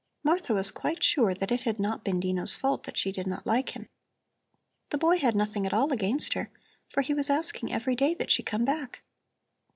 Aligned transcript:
Martha 0.23 0.51
was 0.55 0.71
quite 0.71 1.03
sure 1.03 1.35
that 1.35 1.51
it 1.51 1.61
had 1.61 1.79
not 1.79 2.03
been 2.03 2.19
Dino's 2.19 2.55
fault 2.55 2.85
that 2.85 2.97
she 2.97 3.11
did 3.11 3.27
not 3.27 3.45
like 3.45 3.75
him. 3.75 3.87
The 4.89 4.97
boy 4.97 5.19
had 5.19 5.35
nothing 5.35 5.63
at 5.67 5.75
all 5.75 5.93
against 5.93 6.33
her, 6.33 6.49
for 6.89 7.01
he 7.01 7.13
was 7.13 7.29
asking 7.29 7.71
every 7.71 7.95
day 7.95 8.15
that 8.15 8.31
she 8.31 8.41
come 8.41 8.65
back. 8.65 9.03